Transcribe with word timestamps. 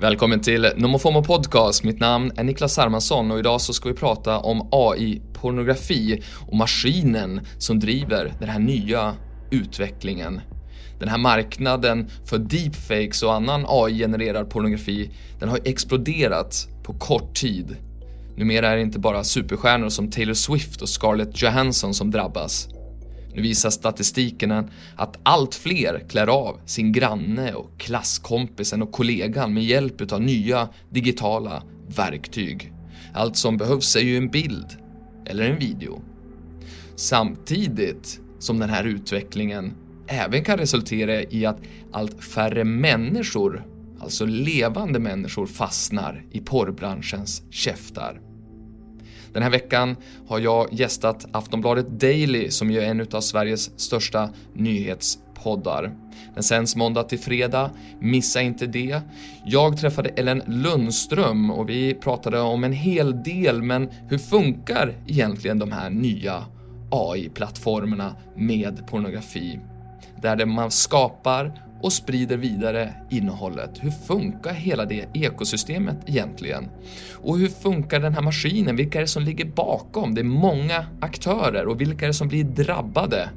Välkommen 0.00 0.40
till 0.40 0.72
Nomofomo 0.76 1.22
Podcast. 1.22 1.84
Mitt 1.84 2.00
namn 2.00 2.32
är 2.36 2.44
Niklas 2.44 2.76
Hermansson 2.76 3.30
och 3.30 3.38
idag 3.38 3.60
så 3.60 3.72
ska 3.72 3.88
vi 3.88 3.94
prata 3.94 4.38
om 4.38 4.68
AI-pornografi 4.72 6.22
och 6.46 6.56
maskinen 6.56 7.40
som 7.58 7.80
driver 7.80 8.32
den 8.40 8.48
här 8.48 8.58
nya 8.58 9.14
utvecklingen. 9.50 10.40
Den 10.98 11.08
här 11.08 11.18
marknaden 11.18 12.10
för 12.24 12.38
deepfakes 12.38 13.22
och 13.22 13.34
annan 13.34 13.64
AI-genererad 13.68 14.50
pornografi, 14.50 15.10
den 15.38 15.48
har 15.48 15.60
exploderat 15.64 16.68
på 16.82 16.92
kort 16.92 17.36
tid. 17.36 17.76
Numera 18.36 18.68
är 18.68 18.76
det 18.76 18.82
inte 18.82 18.98
bara 18.98 19.24
superstjärnor 19.24 19.88
som 19.88 20.10
Taylor 20.10 20.34
Swift 20.34 20.82
och 20.82 20.88
Scarlett 20.88 21.42
Johansson 21.42 21.94
som 21.94 22.10
drabbas. 22.10 22.68
Nu 23.36 23.42
visar 23.42 23.70
statistiken 23.70 24.70
att 24.96 25.18
allt 25.22 25.54
fler 25.54 26.04
klär 26.08 26.26
av 26.26 26.60
sin 26.66 26.92
granne 26.92 27.54
och 27.54 27.78
klasskompisen 27.78 28.82
och 28.82 28.92
kollegan 28.92 29.54
med 29.54 29.64
hjälp 29.64 30.12
av 30.12 30.22
nya 30.22 30.68
digitala 30.90 31.62
verktyg. 31.96 32.72
Allt 33.14 33.36
som 33.36 33.56
behövs 33.56 33.96
är 33.96 34.00
ju 34.00 34.16
en 34.16 34.28
bild 34.28 34.66
eller 35.26 35.50
en 35.50 35.58
video. 35.58 36.02
Samtidigt 36.94 38.20
som 38.38 38.58
den 38.58 38.70
här 38.70 38.84
utvecklingen 38.84 39.72
även 40.06 40.44
kan 40.44 40.58
resultera 40.58 41.22
i 41.22 41.46
att 41.46 41.60
allt 41.92 42.24
färre 42.24 42.64
människor, 42.64 43.66
alltså 44.00 44.26
levande 44.26 44.98
människor, 44.98 45.46
fastnar 45.46 46.24
i 46.30 46.40
porrbranschens 46.40 47.42
käftar. 47.50 48.20
Den 49.36 49.42
här 49.42 49.50
veckan 49.50 49.96
har 50.28 50.38
jag 50.38 50.68
gästat 50.72 51.26
Aftonbladet 51.32 51.88
Daily 51.88 52.50
som 52.50 52.70
ju 52.70 52.80
är 52.80 52.90
en 52.90 53.06
av 53.12 53.20
Sveriges 53.20 53.80
största 53.80 54.30
nyhetspoddar. 54.54 55.96
Den 56.34 56.42
sänds 56.42 56.76
måndag 56.76 57.02
till 57.02 57.18
fredag, 57.18 57.70
missa 58.00 58.42
inte 58.42 58.66
det. 58.66 59.00
Jag 59.44 59.78
träffade 59.78 60.08
Ellen 60.08 60.42
Lundström 60.46 61.50
och 61.50 61.68
vi 61.68 61.94
pratade 61.94 62.40
om 62.40 62.64
en 62.64 62.72
hel 62.72 63.22
del, 63.22 63.62
men 63.62 63.88
hur 64.08 64.18
funkar 64.18 64.94
egentligen 65.06 65.58
de 65.58 65.72
här 65.72 65.90
nya 65.90 66.44
AI-plattformarna 66.90 68.16
med 68.36 68.86
pornografi? 68.86 69.60
Där 70.22 70.46
man 70.46 70.70
skapar 70.70 71.65
och 71.82 71.92
sprider 71.92 72.36
vidare 72.36 72.94
innehållet. 73.10 73.70
Hur 73.80 73.90
funkar 73.90 74.52
hela 74.52 74.84
det 74.84 75.06
ekosystemet 75.14 75.96
egentligen? 76.06 76.68
Och 77.14 77.38
hur 77.38 77.48
funkar 77.48 78.00
den 78.00 78.14
här 78.14 78.22
maskinen? 78.22 78.76
Vilka 78.76 78.98
är 78.98 79.02
det 79.02 79.08
som 79.08 79.22
ligger 79.22 79.44
bakom? 79.44 80.14
Det 80.14 80.20
är 80.20 80.24
många 80.24 80.86
aktörer 81.00 81.66
och 81.66 81.80
vilka 81.80 82.04
är 82.04 82.08
det 82.08 82.14
som 82.14 82.28
blir 82.28 82.44
drabbade? 82.44 83.30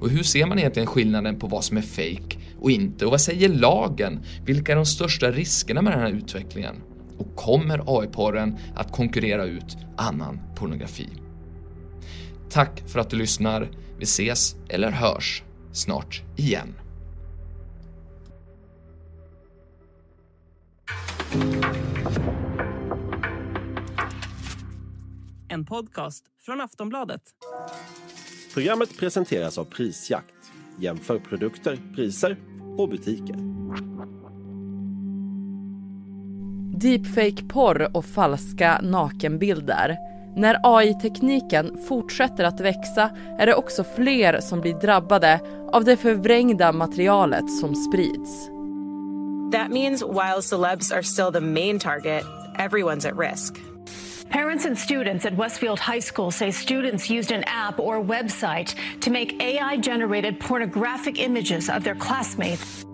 Och 0.00 0.10
hur 0.10 0.22
ser 0.22 0.46
man 0.46 0.58
egentligen 0.58 0.86
skillnaden 0.86 1.38
på 1.38 1.46
vad 1.46 1.64
som 1.64 1.76
är 1.76 1.82
fake 1.82 2.38
och 2.60 2.70
inte? 2.70 3.04
Och 3.04 3.10
vad 3.10 3.20
säger 3.20 3.48
lagen? 3.48 4.20
Vilka 4.44 4.72
är 4.72 4.76
de 4.76 4.86
största 4.86 5.30
riskerna 5.30 5.82
med 5.82 5.92
den 5.92 6.00
här 6.00 6.10
utvecklingen? 6.10 6.76
Och 7.18 7.36
kommer 7.36 7.82
AI-porren 7.86 8.58
att 8.74 8.92
konkurrera 8.92 9.44
ut 9.44 9.76
annan 9.96 10.40
pornografi? 10.54 11.08
Tack 12.50 12.82
för 12.86 13.00
att 13.00 13.10
du 13.10 13.16
lyssnar. 13.16 13.70
Vi 13.98 14.02
ses 14.02 14.56
eller 14.68 14.90
hörs 14.90 15.42
snart 15.72 16.22
igen. 16.36 16.74
En 25.48 25.66
podcast 25.66 26.24
från 26.44 26.60
Aftonbladet. 26.60 27.20
Programmet 28.54 28.98
presenteras 28.98 29.58
av 29.58 29.64
Prisjakt. 29.64 30.34
Jämför 30.78 31.18
produkter, 31.18 31.78
priser 31.96 32.36
och 32.78 32.88
butiker. 32.88 33.36
Deepfake-porr 36.80 37.96
och 37.96 38.04
falska 38.04 38.80
nakenbilder. 38.82 39.96
När 40.36 40.56
AI-tekniken 40.62 41.78
fortsätter 41.88 42.44
att 42.44 42.60
växa 42.60 43.10
är 43.38 43.46
det 43.46 43.54
också 43.54 43.84
fler 43.84 44.40
som 44.40 44.60
blir 44.60 44.74
drabbade 44.74 45.40
av 45.72 45.84
det 45.84 45.96
förvrängda 45.96 46.72
materialet 46.72 47.50
som 47.60 47.74
sprids. 47.74 48.51
That 49.52 49.70
means 49.70 50.02
while 50.02 50.40
celebs 50.40 50.90
are 50.96 51.02
still 51.02 51.30
the 51.30 51.40
main 51.40 51.78
target, 51.78 52.24
everyone's 52.58 53.04
at 53.04 53.16
risk. 53.16 53.60
Parents 54.30 54.64
and 54.66 54.78
students 54.78 55.26
at 55.26 55.36
Westfield 55.36 55.78
High 55.78 56.00
School 56.00 56.30
say 56.30 56.52
students 56.52 57.10
used 57.10 57.32
an 57.32 57.44
app 57.46 57.78
or 57.78 58.02
website 58.02 58.74
to 59.00 59.10
make 59.10 59.42
AI 59.42 59.76
generated 59.76 60.40
pornographic 60.40 61.20
images 61.20 61.68
of 61.68 61.84
their 61.84 61.94
classmates. 61.94 62.86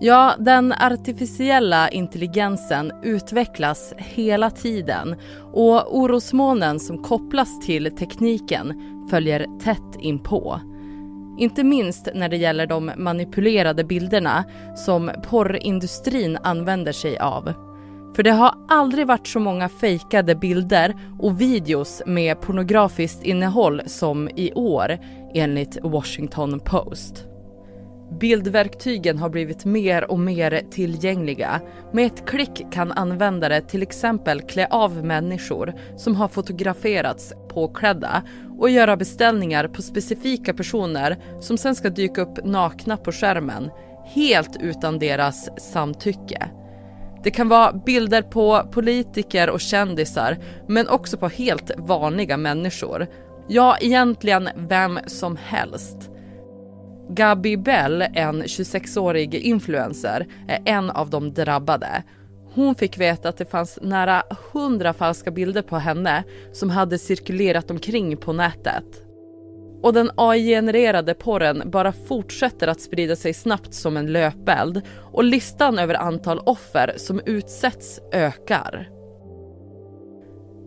Ja, 0.00 0.34
den 0.38 0.72
artificiella 0.72 1.88
intelligensen 1.88 2.92
utvecklas 3.02 3.94
hela 3.98 4.50
tiden 4.50 5.16
och 5.52 5.96
orosmolnen 5.96 6.80
som 6.80 6.98
kopplas 6.98 7.60
till 7.60 7.96
tekniken 7.96 8.74
följer 9.10 9.46
tätt 9.60 9.96
inpå. 10.00 10.60
Inte 11.42 11.64
minst 11.64 12.08
när 12.14 12.28
det 12.28 12.36
gäller 12.36 12.66
de 12.66 12.92
manipulerade 12.96 13.84
bilderna 13.84 14.44
som 14.76 15.10
porrindustrin 15.22 16.38
använder 16.42 16.92
sig 16.92 17.18
av. 17.18 17.52
För 18.16 18.22
det 18.22 18.30
har 18.30 18.54
aldrig 18.68 19.06
varit 19.06 19.26
så 19.26 19.40
många 19.40 19.68
fejkade 19.68 20.34
bilder 20.34 20.94
och 21.18 21.40
videos 21.40 22.02
med 22.06 22.40
pornografiskt 22.40 23.22
innehåll 23.22 23.82
som 23.86 24.28
i 24.28 24.52
år 24.52 24.98
enligt 25.34 25.78
Washington 25.82 26.60
Post. 26.60 27.26
Bildverktygen 28.20 29.18
har 29.18 29.28
blivit 29.28 29.64
mer 29.64 30.10
och 30.10 30.18
mer 30.18 30.62
tillgängliga. 30.70 31.60
Med 31.92 32.06
ett 32.06 32.26
klick 32.26 32.66
kan 32.72 32.92
användare 32.92 33.60
till 33.60 33.82
exempel 33.82 34.40
klä 34.40 34.66
av 34.70 35.04
människor 35.04 35.74
som 35.96 36.16
har 36.16 36.28
fotograferats 36.28 37.32
påklädda 37.48 38.22
och 38.62 38.70
göra 38.70 38.96
beställningar 38.96 39.68
på 39.68 39.82
specifika 39.82 40.54
personer 40.54 41.18
som 41.40 41.58
sen 41.58 41.74
ska 41.74 41.90
dyka 41.90 42.22
upp 42.22 42.44
nakna 42.44 42.96
på 42.96 43.12
skärmen 43.12 43.70
helt 44.14 44.56
utan 44.60 44.98
deras 44.98 45.48
samtycke. 45.72 46.48
Det 47.24 47.30
kan 47.30 47.48
vara 47.48 47.72
bilder 47.72 48.22
på 48.22 48.68
politiker 48.72 49.50
och 49.50 49.60
kändisar 49.60 50.38
men 50.68 50.88
också 50.88 51.16
på 51.16 51.28
helt 51.28 51.70
vanliga 51.76 52.36
människor. 52.36 53.06
Ja, 53.48 53.76
egentligen 53.80 54.48
vem 54.56 54.98
som 55.06 55.36
helst. 55.36 56.10
Gabi 57.10 57.56
Bell, 57.56 58.02
en 58.02 58.42
26-årig 58.42 59.34
influencer, 59.34 60.26
är 60.48 60.62
en 60.64 60.90
av 60.90 61.10
de 61.10 61.32
drabbade. 61.32 62.02
Hon 62.54 62.74
fick 62.74 62.98
veta 62.98 63.28
att 63.28 63.36
det 63.36 63.50
fanns 63.50 63.78
nära 63.82 64.22
100 64.52 64.92
falska 64.92 65.30
bilder 65.30 65.62
på 65.62 65.76
henne 65.76 66.24
som 66.52 66.70
hade 66.70 66.98
cirkulerat 66.98 67.70
omkring 67.70 68.16
på 68.16 68.32
nätet. 68.32 69.02
Och 69.82 69.92
den 69.92 70.10
AI-genererade 70.16 71.14
porren 71.14 71.62
bara 71.66 71.92
fortsätter 71.92 72.68
att 72.68 72.80
sprida 72.80 73.16
sig 73.16 73.34
snabbt 73.34 73.74
som 73.74 73.96
en 73.96 74.12
löpeld 74.12 74.82
och 75.12 75.24
listan 75.24 75.78
över 75.78 75.94
antal 75.94 76.38
offer 76.38 76.94
som 76.96 77.20
utsätts 77.26 78.00
ökar. 78.12 78.88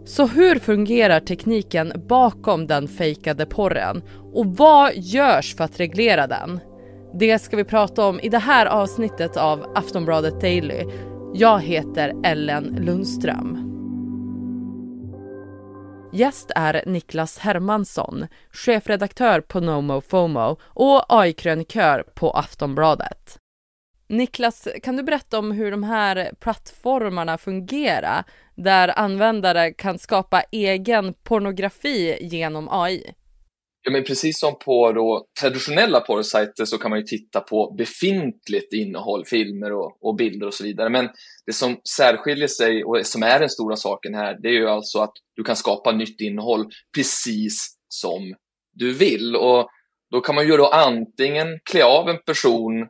Så 0.05 0.27
hur 0.27 0.59
fungerar 0.59 1.19
tekniken 1.19 1.93
bakom 2.07 2.67
den 2.67 2.87
fejkade 2.87 3.45
porren 3.45 4.01
och 4.33 4.45
vad 4.45 4.91
görs 4.95 5.55
för 5.55 5.63
att 5.63 5.79
reglera 5.79 6.27
den? 6.27 6.59
Det 7.13 7.39
ska 7.39 7.57
vi 7.57 7.63
prata 7.63 8.05
om 8.05 8.19
i 8.19 8.29
det 8.29 8.37
här 8.37 8.65
avsnittet 8.65 9.37
av 9.37 9.65
Aftonbladet 9.75 10.41
Daily. 10.41 10.83
Jag 11.37 11.61
heter 11.61 12.13
Ellen 12.23 12.63
Lundström. 12.79 13.71
Gäst 16.13 16.51
är 16.55 16.83
Niklas 16.85 17.37
Hermansson, 17.37 18.27
chefredaktör 18.51 19.41
på 19.41 19.59
Nomo 19.59 20.01
FOMO 20.01 20.57
och 20.63 21.05
AI-krönikör 21.09 22.03
på 22.15 22.31
Aftonbladet. 22.31 23.37
Niklas, 24.07 24.67
kan 24.83 24.95
du 24.97 25.03
berätta 25.03 25.39
om 25.39 25.51
hur 25.51 25.71
de 25.71 25.83
här 25.83 26.31
plattformarna 26.39 27.37
fungerar 27.37 28.23
där 28.55 28.99
användare 28.99 29.71
kan 29.73 29.99
skapa 29.99 30.41
egen 30.51 31.13
pornografi 31.13 32.17
genom 32.21 32.67
AI? 32.71 33.15
Ja, 33.87 33.91
men 33.91 34.03
precis 34.03 34.39
som 34.39 34.59
på 34.59 34.91
då 34.91 35.25
traditionella 35.41 35.99
porrsajter 35.99 36.65
så 36.65 36.77
kan 36.77 36.89
man 36.89 36.99
ju 36.99 37.05
titta 37.05 37.39
på 37.39 37.75
befintligt 37.77 38.73
innehåll, 38.73 39.25
filmer 39.25 39.73
och, 39.73 39.97
och, 40.01 40.15
bilder 40.15 40.47
och 40.47 40.53
så 40.53 40.63
vidare. 40.63 40.89
Men 40.89 41.09
det 41.45 41.53
som 41.53 41.81
särskiljer 41.97 42.47
sig 42.47 42.83
och 42.83 43.05
som 43.05 43.23
är 43.23 43.39
den 43.39 43.49
stora 43.49 43.75
saken 43.75 44.13
här, 44.13 44.37
det 44.41 44.47
är 44.47 44.53
ju 44.53 44.69
alltså 44.69 44.99
att 44.99 45.13
du 45.35 45.43
kan 45.43 45.55
skapa 45.55 45.91
nytt 45.91 46.21
innehåll 46.21 46.65
precis 46.95 47.77
som 47.89 48.35
du 48.73 48.93
vill. 48.93 49.35
Och 49.35 49.69
då 50.11 50.21
kan 50.21 50.35
man 50.35 50.47
ju 50.47 50.57
då 50.57 50.67
antingen 50.67 51.47
klä 51.71 51.83
av 51.83 52.09
en 52.09 52.19
person 52.25 52.87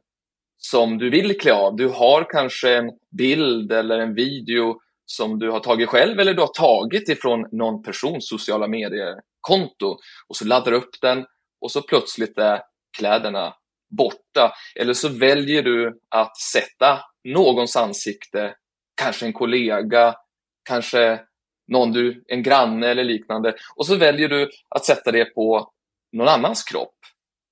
som 0.58 0.98
du 0.98 1.10
vill 1.10 1.40
klä 1.40 1.54
av. 1.54 1.76
Du 1.76 1.88
har 1.88 2.30
kanske 2.30 2.78
en 2.78 2.92
bild 3.18 3.72
eller 3.72 4.00
en 4.00 4.14
video 4.14 4.80
som 5.06 5.40
du 5.40 5.52
har 5.52 5.60
tagit 5.60 5.90
själv 5.90 6.20
eller 6.20 6.34
du 6.34 6.42
har 6.42 6.54
tagit 6.54 7.10
ifrån 7.10 7.48
någon 7.52 7.84
persons 7.84 8.30
sociala 8.30 8.68
medier 8.68 9.16
konto 9.48 9.98
och 10.28 10.36
så 10.36 10.46
laddar 10.46 10.72
du 10.72 10.78
upp 10.78 11.02
den 11.02 11.26
och 11.62 11.72
så 11.72 11.82
plötsligt 11.82 12.38
är 12.38 12.62
kläderna 12.98 13.56
borta. 13.98 14.54
Eller 14.76 14.94
så 14.94 15.10
väljer 15.10 15.64
du 15.64 16.00
att 16.10 16.38
sätta 16.38 17.00
någons 17.24 17.76
ansikte, 17.76 18.56
kanske 19.02 19.26
en 19.26 19.34
kollega, 19.34 20.16
kanske 20.64 21.22
någon 21.68 21.92
du, 21.92 22.24
en 22.28 22.44
granne 22.44 22.88
eller 22.88 23.04
liknande. 23.04 23.56
Och 23.76 23.86
så 23.86 23.96
väljer 23.96 24.30
du 24.30 24.50
att 24.70 24.86
sätta 24.86 25.12
det 25.12 25.26
på 25.26 25.72
någon 26.12 26.28
annans 26.28 26.64
kropp. 26.64 26.96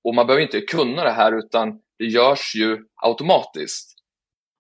Och 0.04 0.16
man 0.16 0.28
behöver 0.28 0.44
inte 0.44 0.62
kunna 0.62 1.04
det 1.04 1.12
här 1.12 1.38
utan 1.38 1.82
det 2.00 2.06
görs 2.06 2.56
ju 2.56 2.86
automatiskt. 2.96 3.96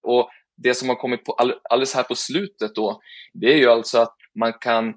Och 0.04 0.30
det 0.56 0.74
som 0.74 0.90
har 0.90 0.96
kommit 0.96 1.26
på 1.26 1.34
alldeles 1.70 1.96
här 1.96 2.04
på 2.04 2.16
slutet 2.16 2.76
då, 2.76 3.02
det 3.34 3.54
är 3.54 3.58
ju 3.58 3.70
alltså 3.70 3.98
att 3.98 4.16
man 4.36 4.54
kan 4.54 4.94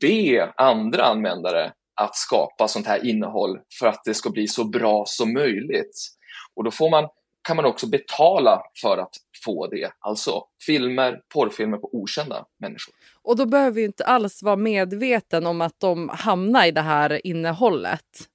be 0.00 0.52
andra 0.56 1.04
användare 1.04 1.72
att 2.00 2.16
skapa 2.16 2.68
sånt 2.68 2.86
här 2.86 3.06
innehåll 3.06 3.58
för 3.78 3.86
att 3.86 4.04
det 4.04 4.14
ska 4.14 4.30
bli 4.30 4.46
så 4.46 4.64
bra 4.64 5.04
som 5.06 5.32
möjligt. 5.32 6.08
Och 6.54 6.64
då 6.64 6.70
får 6.70 6.90
man, 6.90 7.08
kan 7.42 7.56
man 7.56 7.64
också 7.64 7.86
betala 7.86 8.62
för 8.82 8.98
att 8.98 9.14
få 9.44 9.66
det, 9.66 9.90
alltså 10.00 10.42
filmer, 10.66 11.20
porrfilmer 11.34 11.76
på 11.76 11.90
okända 11.92 12.44
människor. 12.60 12.94
Och 13.22 13.36
då 13.36 13.46
behöver 13.46 13.70
vi 13.70 13.84
inte 13.84 14.04
alls 14.04 14.42
vara 14.42 14.56
medveten 14.56 15.46
om 15.46 15.60
att 15.60 15.80
de 15.80 16.08
hamnar 16.08 16.66
i 16.66 16.70
det 16.70 16.80
här 16.80 17.26
innehållet. 17.26 18.28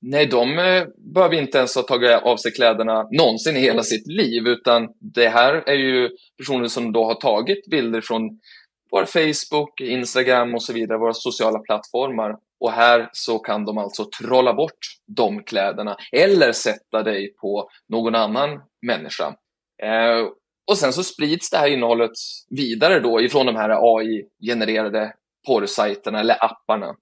Nej, 0.00 0.26
de 0.26 0.58
eh, 0.58 0.84
behöver 1.14 1.36
inte 1.36 1.58
ens 1.58 1.74
ha 1.74 1.82
tagit 1.82 2.10
av 2.10 2.36
sig 2.36 2.52
kläderna 2.52 3.08
någonsin 3.10 3.56
i 3.56 3.60
hela 3.60 3.82
sitt 3.82 4.06
liv, 4.06 4.46
utan 4.46 4.88
det 5.00 5.28
här 5.28 5.54
är 5.54 5.74
ju 5.74 6.10
personer 6.36 6.68
som 6.68 6.92
då 6.92 7.04
har 7.04 7.14
tagit 7.14 7.66
bilder 7.70 8.00
från 8.00 8.40
vår 8.90 9.04
Facebook, 9.04 9.80
Instagram 9.80 10.54
och 10.54 10.62
så 10.62 10.72
vidare, 10.72 10.98
våra 10.98 11.14
sociala 11.14 11.58
plattformar. 11.58 12.36
Och 12.60 12.72
här 12.72 13.08
så 13.12 13.38
kan 13.38 13.64
de 13.64 13.78
alltså 13.78 14.04
trolla 14.20 14.54
bort 14.54 14.78
de 15.06 15.42
kläderna 15.42 15.96
eller 16.12 16.52
sätta 16.52 17.02
dig 17.02 17.34
på 17.34 17.70
någon 17.88 18.14
annan 18.14 18.60
människa. 18.82 19.34
Eh, 19.82 20.28
och 20.70 20.78
sen 20.78 20.92
så 20.92 21.02
sprids 21.02 21.50
det 21.50 21.56
här 21.56 21.68
innehållet 21.68 22.10
vidare 22.50 23.00
då 23.00 23.20
ifrån 23.20 23.46
de 23.46 23.56
här 23.56 23.70
AI-genererade 23.70 25.12
porrsajterna 25.46 26.20
eller 26.20 26.44
apparna. 26.44 26.96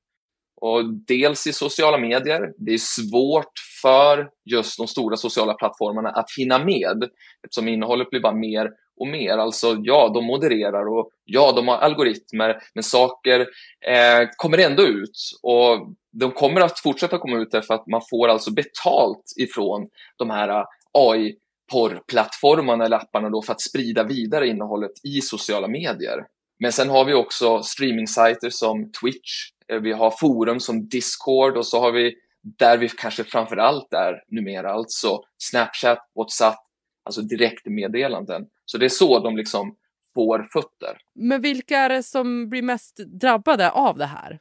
Och 0.61 0.85
dels 1.07 1.47
i 1.47 1.53
sociala 1.53 1.99
medier. 1.99 2.53
Det 2.59 2.73
är 2.73 2.79
svårt 2.79 3.53
för 3.83 4.31
just 4.45 4.79
de 4.79 4.87
stora 4.87 5.17
sociala 5.17 5.55
plattformarna 5.55 6.09
att 6.09 6.27
hinna 6.39 6.59
med 6.59 7.09
eftersom 7.45 7.69
innehållet 7.69 8.11
blir 8.11 8.21
bara 8.21 8.35
mer 8.35 8.71
och 8.97 9.09
mer. 9.09 9.39
Alltså 9.39 9.77
ja, 9.83 10.11
de 10.15 10.25
modererar 10.25 10.89
och 10.89 11.11
ja, 11.25 11.53
de 11.53 11.69
har 11.69 11.77
algoritmer, 11.77 12.63
men 12.75 12.83
saker 12.83 13.41
eh, 13.87 14.29
kommer 14.37 14.59
ändå 14.59 14.83
ut 14.83 15.19
och 15.43 15.89
de 16.13 16.31
kommer 16.31 16.61
att 16.61 16.79
fortsätta 16.79 17.19
komma 17.19 17.37
ut 17.37 17.51
därför 17.51 17.75
att 17.75 17.87
man 17.87 18.03
får 18.11 18.29
alltså 18.29 18.53
betalt 18.53 19.33
ifrån 19.37 19.89
de 20.17 20.31
här 20.31 20.49
eh, 20.49 20.65
AI 20.93 21.37
porrplattformarna 21.73 22.85
eller 22.85 22.97
apparna 22.97 23.31
då 23.31 23.43
för 23.43 23.53
att 23.53 23.61
sprida 23.61 24.05
vidare 24.05 24.49
innehållet 24.49 24.93
i 25.05 25.21
sociala 25.21 25.69
medier. 25.69 26.27
Men 26.59 26.73
sen 26.73 26.89
har 26.89 27.05
vi 27.05 27.15
också 27.15 27.63
streamingsajter 27.63 28.51
som 28.51 28.93
Twitch, 28.93 29.51
eh, 29.73 29.81
vi 29.81 29.93
har 29.93 30.11
forum 30.11 30.61
som 30.61 30.89
Discord 30.89 31.57
och 31.57 31.67
så 31.67 31.81
har 31.81 31.93
vi 31.93 32.15
där 32.59 32.79
vi 32.79 32.89
kanske 32.89 33.25
framför 33.25 33.57
allt 33.57 33.93
är 33.93 34.23
numera, 34.29 34.73
alltså 34.73 35.21
Snapchat, 35.39 35.99
WhatsApp, 36.17 36.66
alltså 37.07 37.23
direktmeddelanden. 37.23 38.43
Så 38.65 38.79
det 38.79 38.85
är 38.85 38.89
så 38.89 39.19
de 39.19 39.37
liksom 39.37 39.77
får 40.15 40.49
fötter. 40.53 40.99
Men 41.15 41.43
vilka 41.43 41.79
är 41.79 41.89
det 41.89 42.03
som 42.03 42.49
blir 42.49 42.63
mest 42.63 42.97
drabbade 43.21 43.71
av 43.71 43.99
det 43.99 44.07
här? 44.07 44.39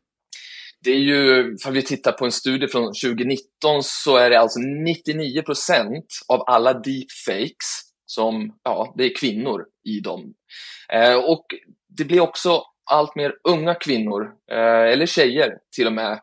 Det 0.84 0.92
är 0.92 1.00
ju, 1.00 1.58
om 1.68 1.74
vi 1.74 1.82
tittar 1.82 2.12
på 2.12 2.26
en 2.26 2.32
studie 2.32 2.68
från 2.68 2.84
2019 2.84 3.40
så 3.82 4.18
är 4.18 4.30
det 4.30 4.40
alltså 4.40 4.60
99 4.60 5.42
procent 5.42 6.06
av 6.28 6.44
alla 6.48 6.74
deepfakes 6.74 7.82
som, 8.06 8.60
ja, 8.64 8.94
det 8.98 9.04
är 9.04 9.16
kvinnor 9.16 9.66
i 9.84 10.00
dem. 10.00 10.34
Eh, 10.94 11.16
och 11.16 11.46
det 11.98 12.06
blir 12.06 12.20
också 12.20 12.64
allt 12.92 13.16
mer 13.16 13.34
unga 13.44 13.76
kvinnor, 13.76 14.32
eh, 14.52 14.92
eller 14.94 15.06
tjejer 15.06 15.54
till 15.76 15.88
och 15.88 15.94
med. 15.94 16.20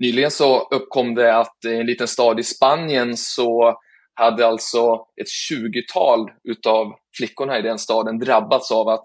Nyligen 0.00 0.30
så 0.30 0.60
uppkom 0.60 1.14
det 1.14 1.36
att 1.36 1.64
i 1.66 1.74
en 1.74 1.86
liten 1.86 2.08
stad 2.08 2.40
i 2.40 2.42
Spanien 2.42 3.16
så 3.16 3.78
hade 4.14 4.46
alltså 4.46 5.06
ett 5.20 5.26
20-tal 5.50 6.30
utav 6.44 6.92
flickorna 7.16 7.58
i 7.58 7.62
den 7.62 7.78
staden 7.78 8.18
drabbats 8.18 8.72
av 8.72 8.88
att 8.88 9.04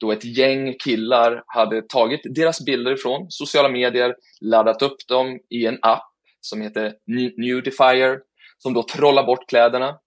då 0.00 0.12
ett 0.12 0.24
gäng 0.24 0.74
killar 0.84 1.42
hade 1.46 1.82
tagit 1.82 2.20
deras 2.24 2.64
bilder 2.64 2.96
från 2.96 3.26
sociala 3.28 3.68
medier, 3.68 4.14
laddat 4.40 4.82
upp 4.82 4.96
dem 5.08 5.38
i 5.50 5.66
en 5.66 5.78
app 5.82 6.08
som 6.40 6.62
heter 6.62 6.94
Nudifier, 7.36 8.18
som 8.58 8.74
då 8.74 8.82
trollar 8.82 9.26
bort 9.26 9.48
kläderna 9.48 9.98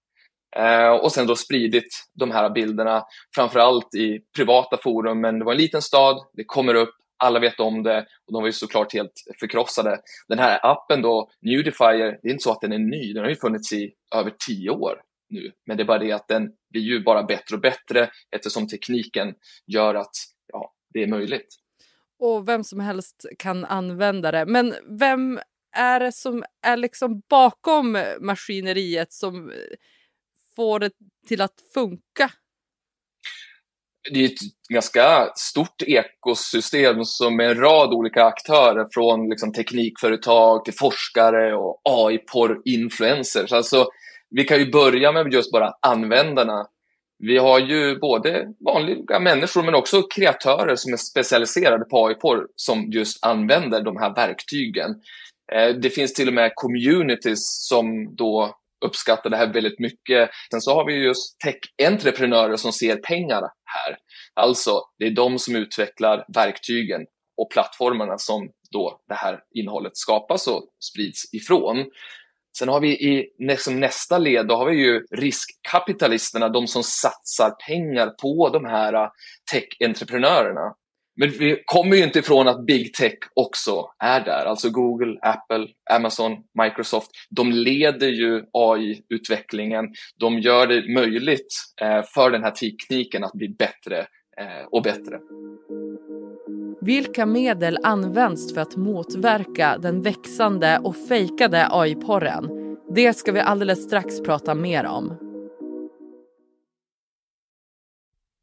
eh, 0.55 0.91
och 0.91 1.11
sen 1.11 1.27
då 1.27 1.35
spridit 1.35 1.87
de 2.13 2.31
här 2.31 2.49
bilderna, 2.49 3.03
framförallt 3.35 3.95
i 3.95 4.19
privata 4.35 4.77
forum, 4.77 5.21
men 5.21 5.39
det 5.39 5.45
var 5.45 5.51
en 5.51 5.57
liten 5.57 5.81
stad, 5.81 6.17
det 6.33 6.43
kommer 6.43 6.75
upp, 6.75 6.95
alla 7.17 7.39
vet 7.39 7.59
om 7.59 7.83
det 7.83 7.99
och 7.99 8.33
de 8.33 8.41
var 8.41 8.47
ju 8.47 8.53
såklart 8.53 8.93
helt 8.93 9.23
förkrossade. 9.39 9.99
Den 10.27 10.39
här 10.39 10.59
appen 10.63 11.01
då, 11.01 11.29
Nudifier, 11.41 12.19
det 12.21 12.27
är 12.27 12.31
inte 12.31 12.43
så 12.43 12.51
att 12.51 12.61
den 12.61 12.71
är 12.71 12.79
ny, 12.79 13.13
den 13.13 13.23
har 13.23 13.29
ju 13.29 13.35
funnits 13.35 13.73
i 13.73 13.93
över 14.15 14.33
tio 14.47 14.69
år 14.69 15.01
nu. 15.29 15.51
Men 15.65 15.77
det 15.77 15.83
är 15.83 15.85
bara 15.85 15.99
det 15.99 16.11
att 16.11 16.27
den 16.27 16.51
blir 16.69 16.81
ju 16.81 17.03
bara 17.03 17.23
bättre 17.23 17.55
och 17.55 17.61
bättre 17.61 18.09
eftersom 18.31 18.67
tekniken 18.67 19.33
gör 19.67 19.95
att 19.95 20.15
ja, 20.47 20.73
det 20.93 21.03
är 21.03 21.07
möjligt. 21.07 21.47
Och 22.19 22.47
vem 22.47 22.63
som 22.63 22.79
helst 22.79 23.25
kan 23.39 23.65
använda 23.65 24.31
det. 24.31 24.45
Men 24.45 24.75
vem 24.99 25.39
är 25.75 25.99
det 25.99 26.11
som 26.11 26.43
är 26.61 26.77
liksom 26.77 27.21
bakom 27.29 28.03
maskineriet 28.19 29.13
som 29.13 29.51
får 30.55 30.79
det 30.79 30.91
till 31.27 31.41
att 31.41 31.61
funka? 31.73 32.31
Det 34.11 34.19
är 34.19 34.25
ett 34.25 34.39
ganska 34.69 35.31
stort 35.35 35.81
ekosystem 35.81 37.03
som 37.03 37.35
med 37.35 37.51
en 37.51 37.59
rad 37.59 37.93
olika 37.93 38.23
aktörer 38.25 38.87
från 38.93 39.29
liksom 39.29 39.53
teknikföretag 39.53 40.65
till 40.65 40.73
forskare 40.73 41.55
och 41.55 41.81
AI-porr-influencers. 41.83 43.53
Alltså, 43.53 43.87
vi 44.29 44.43
kan 44.43 44.59
ju 44.59 44.71
börja 44.71 45.11
med 45.11 45.33
just 45.33 45.51
bara 45.51 45.73
användarna. 45.81 46.67
Vi 47.19 47.37
har 47.37 47.59
ju 47.59 47.99
både 47.99 48.45
vanliga 48.65 49.19
människor 49.19 49.63
men 49.63 49.75
också 49.75 50.01
kreatörer 50.01 50.75
som 50.75 50.93
är 50.93 50.97
specialiserade 50.97 51.85
på 51.85 52.07
AI-porr 52.07 52.47
som 52.55 52.91
just 52.91 53.25
använder 53.25 53.81
de 53.81 53.97
här 53.97 54.15
verktygen. 54.15 54.91
Eh, 55.51 55.75
det 55.75 55.89
finns 55.89 56.13
till 56.13 56.27
och 56.27 56.33
med 56.33 56.51
communities 56.55 57.67
som 57.67 58.15
då 58.15 58.55
uppskattar 58.85 59.29
det 59.29 59.37
här 59.37 59.53
väldigt 59.53 59.79
mycket. 59.79 60.29
Sen 60.51 60.61
så 60.61 60.73
har 60.73 60.85
vi 60.85 60.93
just 60.93 61.39
tech-entreprenörer 61.39 62.55
som 62.55 62.71
ser 62.71 62.95
pengar 62.95 63.41
här. 63.65 63.97
Alltså, 64.33 64.81
det 64.99 65.05
är 65.05 65.11
de 65.11 65.39
som 65.39 65.55
utvecklar 65.55 66.25
verktygen 66.33 67.01
och 67.37 67.51
plattformarna 67.51 68.17
som 68.17 68.49
då 68.71 69.01
det 69.07 69.15
här 69.15 69.39
innehållet 69.55 69.97
skapas 69.97 70.47
och 70.47 70.69
sprids 70.79 71.33
ifrån. 71.33 71.85
Sen 72.57 72.69
har 72.69 72.79
vi 72.79 72.89
i 72.89 73.29
nästa 73.69 74.17
led, 74.17 74.47
då 74.47 74.55
har 74.55 74.69
vi 74.69 74.75
ju 74.75 75.05
riskkapitalisterna, 75.11 76.49
de 76.49 76.67
som 76.67 76.83
satsar 76.83 77.51
pengar 77.67 78.09
på 78.09 78.49
de 78.49 78.65
här 78.65 78.93
äh, 78.93 79.09
tech-entreprenörerna. 79.51 80.75
Men 81.15 81.29
vi 81.29 81.63
kommer 81.65 81.95
ju 81.95 82.03
inte 82.03 82.19
ifrån 82.19 82.47
att 82.47 82.65
big 82.65 82.93
tech 82.93 83.17
också 83.33 83.85
är 84.03 84.25
där, 84.25 84.45
alltså 84.45 84.69
Google, 84.69 85.19
Apple, 85.21 85.67
Amazon, 85.91 86.31
Microsoft. 86.63 87.11
De 87.29 87.51
leder 87.51 88.07
ju 88.07 88.43
AI-utvecklingen. 88.51 89.85
De 90.19 90.39
gör 90.39 90.67
det 90.67 90.93
möjligt 90.93 91.47
eh, 91.81 92.01
för 92.13 92.31
den 92.31 92.43
här 92.43 92.51
tekniken 92.51 93.23
att 93.23 93.33
bli 93.33 93.49
bättre 93.49 93.99
eh, 94.37 94.67
och 94.71 94.83
bättre. 94.83 95.19
Vilka 96.81 97.25
medel 97.25 97.77
används 97.83 98.53
för 98.53 98.61
att 98.61 98.75
motverka 98.75 99.77
den 99.77 100.01
växande 100.01 100.79
och 100.83 100.95
fejkade 101.07 101.67
AI-porren? 101.71 102.49
Det 102.95 103.13
ska 103.13 103.31
vi 103.31 103.39
alldeles 103.39 103.83
strax 103.83 104.21
prata 104.21 104.55
mer 104.55 104.85
om. 104.85 105.24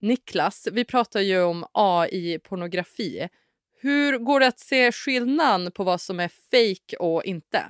Niklas, 0.03 0.69
vi 0.73 0.85
pratar 0.85 1.21
ju 1.21 1.43
om 1.43 1.65
AI-pornografi. 1.73 3.29
Hur 3.81 4.19
går 4.19 4.41
det 4.41 4.47
att 4.47 4.61
se 4.61 4.93
skillnad 4.93 5.75
på 5.75 5.85
vad 5.85 6.01
som 6.01 6.21
är 6.21 6.31
fejk 6.51 6.95
och 6.99 7.25
inte? 7.25 7.65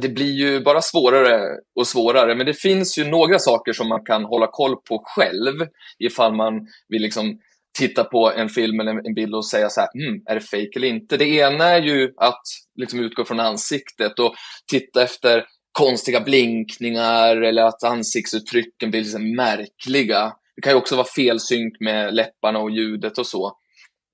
Det 0.00 0.08
blir 0.08 0.32
ju 0.32 0.60
bara 0.60 0.82
svårare 0.82 1.40
och 1.76 1.86
svårare, 1.86 2.34
men 2.34 2.46
det 2.46 2.54
finns 2.54 2.98
ju 2.98 3.04
några 3.04 3.38
saker 3.38 3.72
som 3.72 3.88
man 3.88 4.04
kan 4.04 4.24
hålla 4.24 4.46
koll 4.46 4.76
på 4.76 5.02
själv 5.04 5.66
ifall 5.98 6.34
man 6.34 6.52
vill 6.88 7.02
liksom 7.02 7.40
titta 7.78 8.04
på 8.04 8.32
en 8.32 8.48
film 8.48 8.80
eller 8.80 9.06
en 9.06 9.14
bild 9.14 9.34
och 9.34 9.46
säga 9.46 9.68
så 9.68 9.80
här, 9.80 9.88
mm, 9.94 10.22
är 10.26 10.34
det 10.34 10.40
fake 10.40 10.70
eller 10.76 10.88
inte? 10.88 11.16
Det 11.16 11.28
ena 11.28 11.64
är 11.64 11.82
ju 11.82 12.12
att 12.16 12.42
liksom 12.74 13.00
utgå 13.00 13.24
från 13.24 13.40
ansiktet 13.40 14.18
och 14.18 14.34
titta 14.70 15.02
efter 15.02 15.44
konstiga 15.72 16.20
blinkningar 16.20 17.36
eller 17.36 17.62
att 17.62 17.84
ansiktsuttrycken 17.84 18.90
blir 18.90 19.00
liksom 19.00 19.36
märkliga. 19.36 20.32
Det 20.60 20.62
kan 20.62 20.72
ju 20.72 20.78
också 20.78 20.96
vara 20.96 21.06
felsynk 21.06 21.80
med 21.80 22.14
läpparna 22.14 22.58
och 22.58 22.70
ljudet 22.70 23.18
och 23.18 23.26
så. 23.26 23.52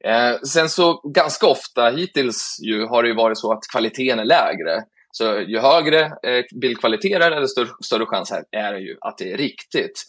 Eh, 0.05 0.41
sen 0.41 0.69
så 0.69 1.01
ganska 1.15 1.47
ofta 1.47 1.91
hittills 1.91 2.59
ju 2.63 2.87
har 2.87 3.03
det 3.03 3.09
ju 3.09 3.15
varit 3.15 3.39
så 3.39 3.53
att 3.53 3.63
kvaliteten 3.73 4.19
är 4.19 4.25
lägre. 4.25 4.83
Så 5.11 5.39
ju 5.41 5.59
högre 5.59 6.01
eh, 6.01 6.45
bildkvalitet 6.61 7.23
är 7.23 7.31
det, 7.31 7.41
desto 7.41 7.67
större 7.85 8.07
chans 8.07 8.33
är 8.53 8.73
det 8.73 8.81
ju 8.81 8.97
att 9.01 9.19
det 9.19 9.33
är 9.33 9.37
riktigt. 9.37 10.03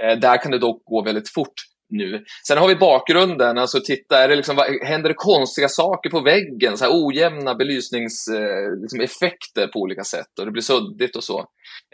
Eh, 0.00 0.18
där 0.18 0.42
kan 0.42 0.50
det 0.50 0.58
dock 0.58 0.84
gå 0.84 1.02
väldigt 1.02 1.32
fort 1.34 1.54
nu. 1.96 2.24
Sen 2.46 2.58
har 2.58 2.68
vi 2.68 2.76
bakgrunden, 2.76 3.58
alltså 3.58 3.80
titta, 3.80 4.24
är 4.24 4.28
det 4.28 4.36
liksom, 4.36 4.58
händer 4.82 5.08
det 5.08 5.14
konstiga 5.14 5.68
saker 5.68 6.10
på 6.10 6.20
väggen? 6.20 6.78
Så 6.78 6.84
här 6.84 7.06
ojämna 7.06 7.54
belysningseffekter 7.54 9.60
eh, 9.60 9.66
liksom, 9.66 9.72
på 9.72 9.80
olika 9.80 10.04
sätt 10.04 10.38
och 10.38 10.46
det 10.46 10.52
blir 10.52 10.62
suddigt 10.62 11.16
och 11.16 11.24
så. 11.24 11.38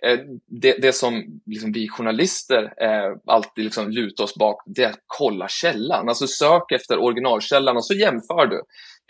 Eh, 0.02 0.18
det, 0.60 0.82
det 0.82 0.92
som 0.92 1.40
liksom, 1.46 1.72
vi 1.72 1.88
journalister 1.88 2.72
eh, 2.82 3.16
alltid 3.26 3.64
liksom 3.64 3.90
lutar 3.90 4.24
oss 4.24 4.34
bak, 4.34 4.62
det 4.66 4.82
är 4.82 4.88
att 4.88 5.04
kolla 5.06 5.48
källan. 5.48 6.08
Alltså 6.08 6.26
sök 6.26 6.72
efter 6.72 6.98
originalkällan 6.98 7.76
och 7.76 7.86
så 7.86 7.94
jämför 7.94 8.46
du 8.46 8.62